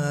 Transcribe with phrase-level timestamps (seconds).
[0.00, 0.04] 二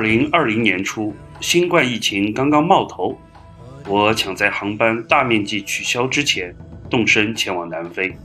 [0.00, 3.18] 零二零年初，新冠疫情刚刚冒头，
[3.88, 6.54] 我抢在航班大面积取消之前，
[6.88, 8.16] 动身前往南非。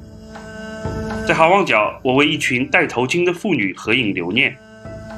[1.28, 4.56] 在好望角，我为一群戴头巾的妇女合影留念。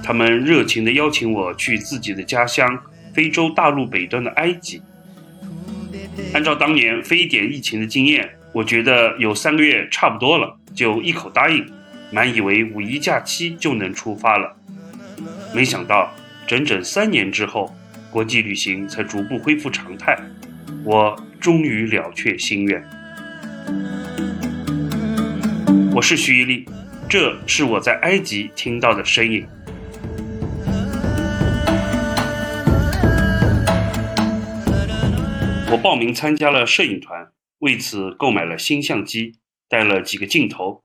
[0.03, 2.79] 他们热情地邀请我去自己的家乡——
[3.13, 4.81] 非洲大陆北端的埃及。
[6.33, 11.65] 按照当年非典疫情的经验，我觉得有三个月差不多了，就一口答应，
[12.11, 14.55] 满以为五一假期就能出发了。
[15.53, 16.11] 没想到。
[16.47, 17.73] 整整三年之后，
[18.09, 20.17] 国际旅行才逐步恢复常态，
[20.83, 22.83] 我终于了却心愿。
[25.93, 26.67] 我是徐一力，
[27.07, 29.45] 这是我在埃及听到的声音。
[35.71, 40.83] 我报名参加了摄影团，为此购买了新相机，带了几个镜头，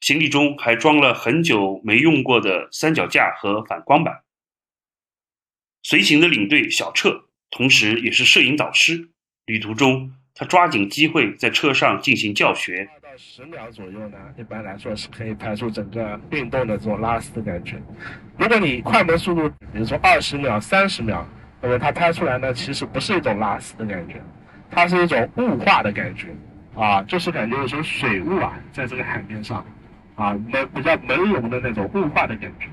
[0.00, 4.22] 行李中还装了很久没用过的三脚架和反光板。
[5.84, 9.08] 随行的领队小彻，同时也是摄影导师。
[9.46, 12.88] 旅途中，他抓紧机会在车上进行教学。
[13.00, 17.80] 到十秒左右呢，一般来说是可以拍出整个运动的这种拉丝的感觉。
[18.36, 21.24] 如果你快门速度，比如说二十秒、三十秒，
[21.60, 24.14] 那么它拍出来呢，其实不是一种拉丝的感觉，
[24.70, 26.28] 它是一种雾化的感觉
[26.74, 29.64] 啊，就是感觉有种水雾啊，在这个海面上
[30.14, 32.68] 啊，朦比较朦胧的那种雾化的感觉。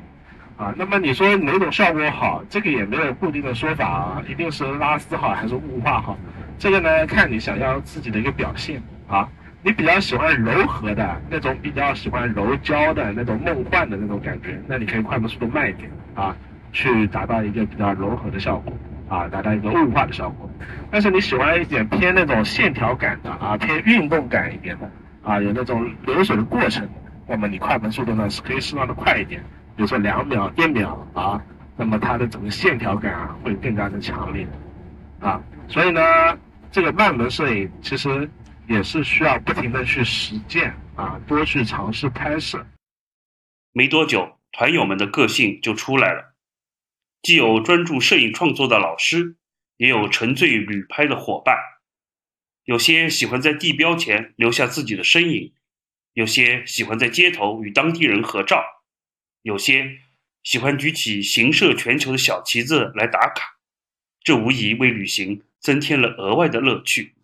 [0.58, 2.42] 啊，那么你说哪种效果好？
[2.50, 6.18] 这个也没有固定的说法啊，一定是拉丝好还是雾化好？
[6.58, 9.28] 这个呢，看你想要自己的一个表现啊。
[9.62, 16.38] 你比较喜欢柔和的那种，比较喜欢柔焦的那种梦幻的那种感觉，那你可以快门速度慢一点啊，
[16.76, 18.74] 去达到一个比较柔和的效果
[19.08, 20.50] 啊，达到一个雾化的效果。
[20.92, 24.92] 但是你喜欢一点偏那种线条感的啊，偏运动感一点的
[25.24, 26.88] 啊，有那种流水的过程，
[27.26, 29.42] 那么你快门速度呢是可以适当的快一点。
[29.78, 31.42] 比如说两秒、一秒啊，
[31.78, 34.46] 那么它的整个线条感啊会更加的强烈，
[35.22, 36.02] 啊，所以呢，
[36.72, 38.30] 这个慢门摄影其实
[38.68, 42.66] 也是需要不停的去实践啊，多去尝试拍摄。
[43.72, 46.35] 没多久，团友们的个性就出来了，
[47.26, 49.36] 既有专注摄影创作的老师，
[49.78, 51.58] 也有沉醉旅拍的伙伴，
[52.66, 55.52] 有些喜欢在地标前留下自己的身影，
[56.14, 58.64] 有些喜欢在街头与当地人合照。
[59.42, 59.98] 有些
[60.44, 63.58] 喜欢举起行摄全球的小旗子来打卡，
[64.24, 67.16] 这无疑为旅行增添了额外的乐趣。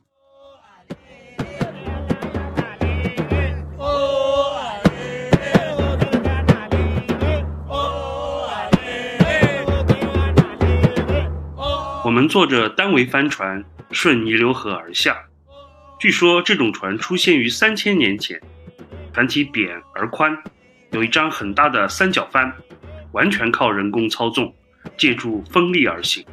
[12.11, 15.15] 我们坐着单桅帆船顺尼流河而下，
[15.97, 18.37] 据说这种船出现于三千年前，
[19.13, 20.37] 船体扁而宽。
[20.91, 22.53] 有一张很大的三角帆，
[23.13, 24.53] 完全靠人工操纵，
[24.97, 26.25] 借助风力而行。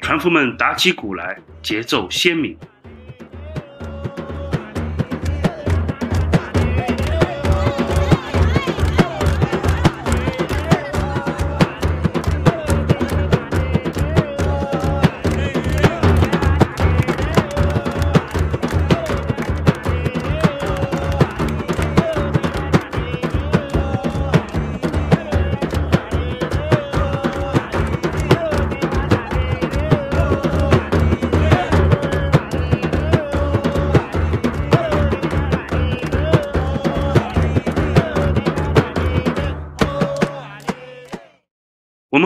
[0.00, 2.58] 船夫们打起鼓来，节奏鲜明。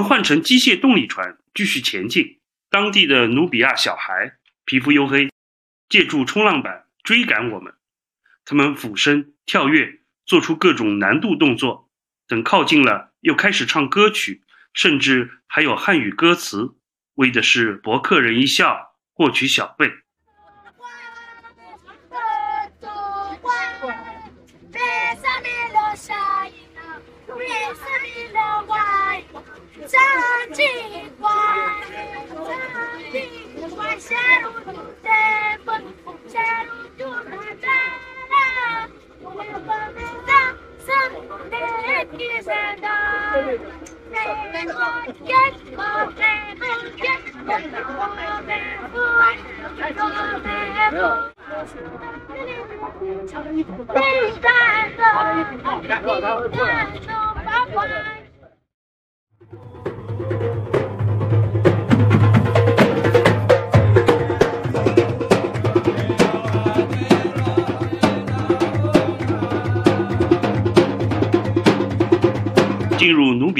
[0.05, 2.41] 换成机械动力船继续前进。
[2.71, 5.31] 当地的努比亚小孩皮肤黝黑，
[5.89, 7.75] 借助冲浪板追赶我们。
[8.45, 11.91] 他们俯身跳跃，做出各种难度动作。
[12.27, 14.43] 等靠近了，又开始唱歌曲，
[14.73, 16.77] 甚至还有汉语歌词，
[17.15, 20.04] 为的是博客人一笑，获取小费。
[29.87, 30.01] 真
[30.55, 30.63] 奇
[31.21, 31.31] 怪
[32.43, 32.51] 真
[33.13, 33.15] 奇
[33.77, 35.59] 怪下路就是这样
[36.97, 37.21] 这样
[39.31, 40.57] 没有办法我就是这样
[44.11, 47.49] 没有办法我就是这样没有
[48.47, 50.89] 办法我就是这样
[57.75, 58.14] 没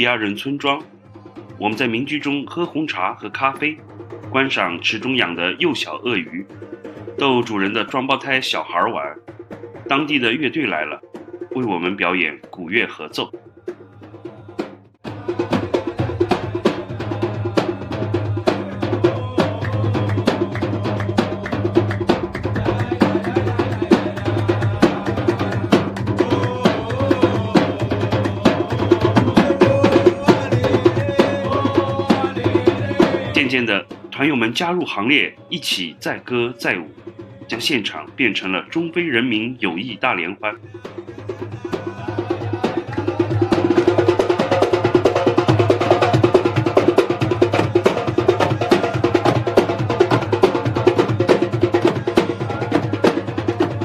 [0.05, 0.79] 家人村庄，
[1.57, 3.75] 我们在民居中喝红茶和咖啡，
[4.29, 6.45] 观赏池中养的幼小鳄鱼，
[7.17, 9.17] 逗主人的双胞胎小孩玩。
[9.89, 11.01] 当地的乐队来了，
[11.55, 13.31] 为我们表演古乐合奏。
[33.55, 36.91] 渐的，团友们加入行列，一起载歌载舞，
[37.47, 40.53] 将现场变成了中非人民友谊大联欢。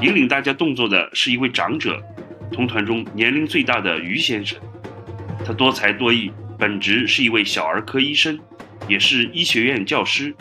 [0.02, 2.02] 引领大家动作的是一位长者，
[2.50, 4.58] 同团中年龄最大的于先生。
[5.44, 8.36] 他多才多艺，本职是一位小儿科医生，
[8.88, 10.34] 也是医学院教师，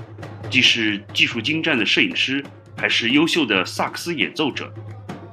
[0.49, 2.43] 既是技术精湛的摄影师，
[2.75, 4.73] 还是优秀的萨克斯演奏者。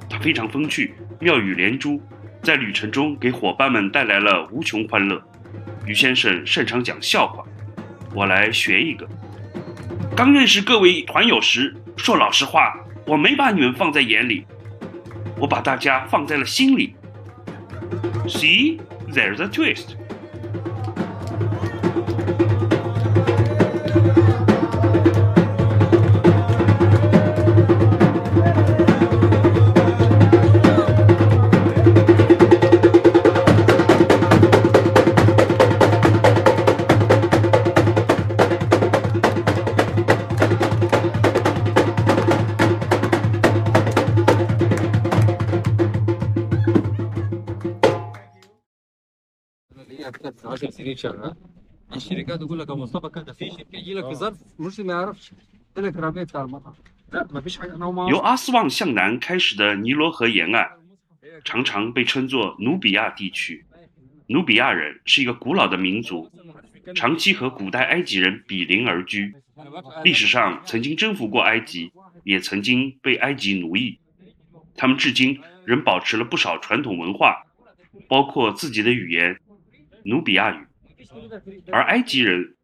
[0.09, 2.01] 他非常风趣，妙语连珠，
[2.41, 5.21] 在旅程中给伙伴们带来了无穷欢乐。
[5.85, 7.43] 于先生擅长讲笑话，
[8.13, 9.07] 我来学一个。
[10.15, 12.73] 刚认识各位团友时，说老实话，
[13.05, 14.45] 我没把你们放在眼里，
[15.37, 16.95] 我把大家放在了心里。
[18.27, 18.79] See,
[19.09, 19.95] there's a twist.
[50.44, 51.34] 10 سنين شغال
[51.96, 55.32] الشركات تقول لك يا مصطفى كده في شركه يجي لك في ظرف مرسي ما يعرفش
[55.76, 56.74] يقول لك رميت بتاع المطعم
[57.12, 60.68] لا ما فيش حاجه انا ما 由阿斯旺向南开始的尼罗河沿岸，
[61.44, 63.64] 常常被称作努比亚地区。
[64.28, 66.30] 努比亚人是一个古老的民族，
[66.94, 69.34] 长期和古代埃及人比邻而居，
[70.02, 71.92] 历史上曾经征服过埃及，
[72.24, 73.98] 也曾经被埃及奴役。
[74.74, 77.44] 他们至今仍保持了不少传统文化，
[78.08, 79.36] 包括自己的语言——
[80.07, 80.65] 努比亚语，
[81.71, 82.55] 而埃及人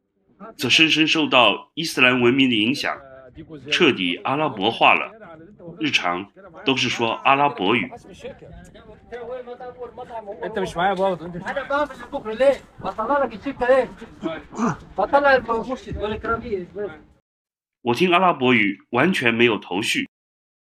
[0.56, 2.98] 则深深受到伊斯兰文明的影响，
[3.70, 5.12] 彻底阿拉伯化了，
[5.80, 6.32] 日常
[6.64, 7.92] 都是说阿拉伯语。
[17.82, 20.08] 我听阿拉伯语完全没有头绪，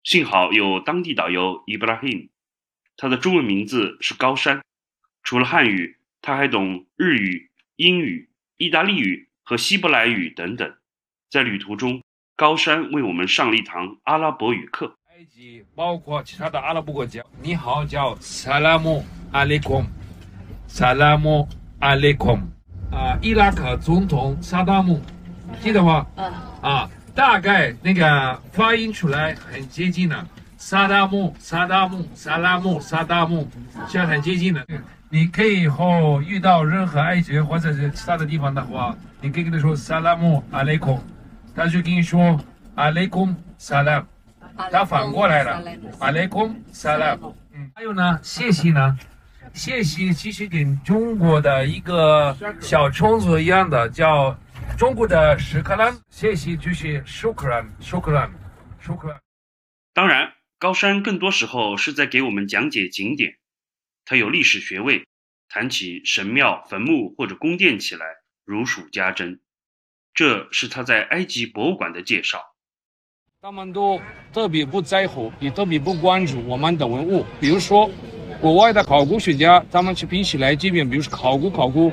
[0.03, 2.31] 幸好有当地导游伊布拉 him，
[2.97, 4.63] 他的中文名字是高山，
[5.23, 5.99] 除了汉语。
[6.25, 10.73] 他还懂日语、英语、意大利语和希伯来语等等。
[11.29, 12.01] 在旅途中，
[12.37, 14.97] 高山为我们上了一堂阿拉伯语课。
[15.11, 19.85] 埃及包括其他的阿拉伯国家，你好叫萨拉姆阿雷孔，
[20.69, 21.49] 萨拉姆
[21.81, 22.39] 阿雷孔。
[22.93, 25.03] 啊，伊拉克总统萨达姆，
[25.61, 26.07] 记得吗？
[26.63, 33.51] 啊，大概那个发音出来很接近的，萨达姆，萨达姆，萨拉姆，萨达姆，
[33.89, 34.65] 现在很接近的。
[35.15, 41.05] 你可以以后遇到任何埃及人或者是其他的地方的话，你可以跟他说萨拉姆阿雷孔，
[41.55, 42.41] 他就跟你说
[42.77, 44.07] 阿雷孔萨拉姆。
[44.71, 45.63] 他反过来了，
[45.99, 47.37] 阿雷孔萨拉姆。
[47.53, 48.99] 嗯，还有呢，谢谢呢，
[49.53, 54.35] 谢谢其实跟中国的一个小虫子一样的，叫
[54.79, 55.95] 中国的屎壳郎。
[56.09, 58.31] 谢谢就是舒克兰，舒克兰，
[58.81, 59.19] 舒克兰。
[59.93, 63.35] 当然，高山更多时候是在给我们讲解景点。
[64.05, 65.05] 他有历史学位，
[65.49, 68.05] 谈起神庙、坟墓或者宫殿起来
[68.45, 69.41] 如数家珍。
[70.15, 72.43] 这是他在埃及博物馆的介绍。
[73.41, 74.01] 他们都
[74.33, 77.25] 特别不在乎，也特别不关注我们的文物。
[77.41, 77.91] 比如说，
[78.41, 81.93] 国外的考古学家，他们去比起来这边，比如说考古考古，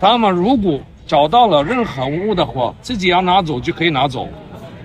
[0.00, 4.28] 他们如果找到了任何文物的话，自己要拿走就可以拿走。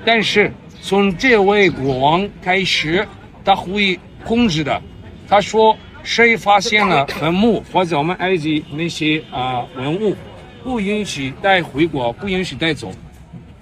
[0.06, 3.08] 但是从这位国王开始，
[3.44, 4.82] 他会控制的。
[5.28, 5.76] 他说，
[6.08, 10.16] 谁发现了坟墓或者我们埃及那些啊、文物，
[10.64, 12.90] 不允许带回国，不允许带走。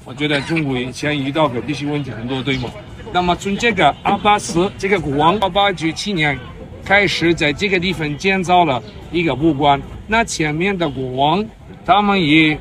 [0.06, 2.70] 我觉得中国以前遇到的这些问题很多，对吗？
[3.12, 6.38] 那么从这个阿巴斯这个国王，八九七年
[6.86, 9.82] 开始在这个地方建造了一个博物馆。
[10.06, 11.44] 那前面的国王，
[11.84, 12.56] 他们也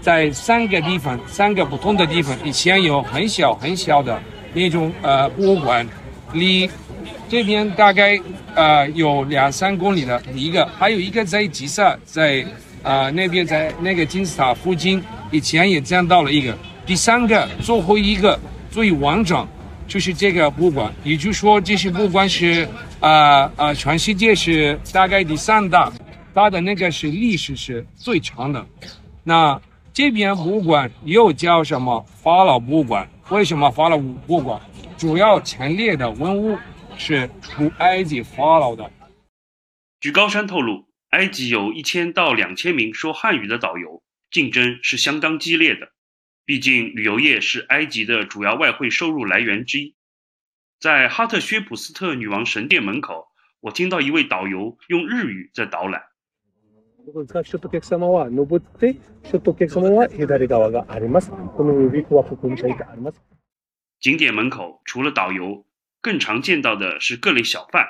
[0.00, 4.20] 在三个地方，三个不同的地方，以前有很小很小的
[4.52, 5.86] 那种呃博物馆，
[6.32, 6.68] 离
[7.28, 8.18] 这边大概
[8.54, 12.44] 呃有两三公里的一个，还有一个在吉萨，在
[12.82, 16.56] 呃那边在那个金字塔附近，以前也见到了一个。
[16.86, 18.38] 第三个最后一个
[18.70, 19.46] 最完整
[19.86, 22.66] 就是这个博物馆，也就是说这些博物馆是
[23.00, 25.92] 啊啊全世界是大概第三大，
[26.34, 28.64] 它的那个是历史是最长的。
[29.22, 29.60] 那
[29.92, 33.06] 这边博物馆又叫什么法老博物馆？
[33.28, 34.58] 为什么法老博物馆？
[34.96, 36.56] 主要陈列的文物
[36.98, 38.90] 是古埃及法老的。
[40.00, 45.92] 据高山透露，埃及有一千到两千名说汉语的导游，竞争是相当激烈的。
[46.44, 49.94] 毕竟旅游业是埃及的主要外汇收入来源之一。
[50.80, 53.28] 在哈特薛普斯特女王神殿门口，
[53.60, 56.02] 我听到一位导游用日语在导览。
[64.00, 65.64] 景点门口除了导游，
[66.00, 67.84] 更常见到的是各类小贩，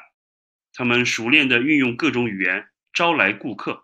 [0.75, 3.83] 他们熟练地运用各种语言招来顾客。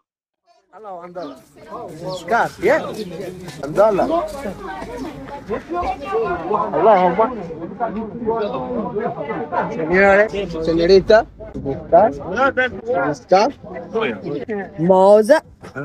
[14.79, 15.41] 帽子，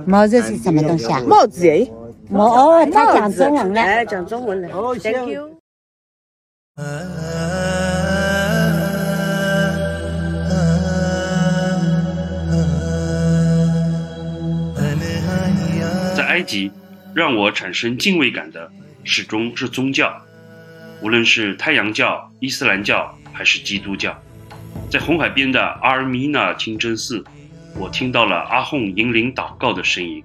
[0.08, 1.22] 帽子是什么东西啊？
[1.28, 1.88] 帽子哎，
[2.32, 3.82] 帽哦，他讲中文了。
[3.82, 4.70] 哎，讲中文了。
[4.96, 5.60] Thank you。
[16.40, 16.72] 埃及，
[17.14, 18.72] 让我产生敬畏感的
[19.04, 20.22] 始终是宗教，
[21.02, 24.18] 无论是太阳教、伊斯兰教还是基督教。
[24.90, 27.22] 在红海边的阿尔米纳清真寺，
[27.76, 30.24] 我听到了阿訇引领祷告的声音。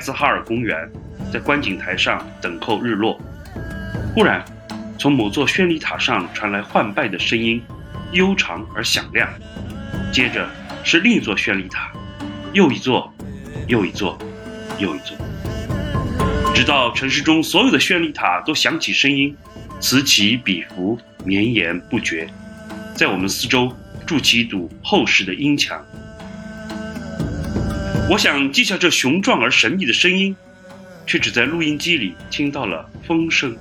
[0.00, 0.90] 兹哈尔公园，
[1.32, 3.20] 在观景台上等候日落。
[4.14, 4.44] 忽然，
[4.98, 7.62] 从某座绚丽塔上传来唤拜的声音，
[8.12, 9.28] 悠长而响亮。
[10.10, 10.48] 接着
[10.82, 11.92] 是另一座绚丽塔，
[12.52, 13.12] 又一座，
[13.68, 14.18] 又一座，
[14.78, 15.16] 又一座，
[16.52, 19.36] 直到城市中所有的绚丽塔都响起声音，
[19.78, 22.28] 此起彼伏，绵延不绝，
[22.96, 23.72] 在我们四周
[24.04, 25.80] 筑起一堵厚实的阴墙。
[28.10, 30.34] 我想记下这雄壮而神秘的声音，
[31.06, 33.56] 却只在录音机里听到了风声。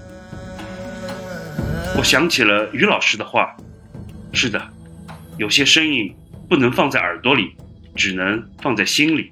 [1.95, 3.55] 我想起了于老师的话
[4.33, 4.59] ：“是的，
[5.37, 6.11] 有些声音
[6.49, 7.55] 不能放在耳朵里，
[7.95, 9.31] 只能放在心里。”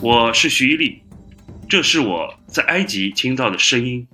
[0.00, 1.02] 我是徐一力，
[1.68, 4.06] 这是我在埃及听到的声音。